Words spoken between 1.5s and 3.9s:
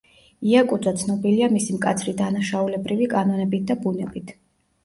მისი მკაცრი დანაშაულებრივი კანონებით და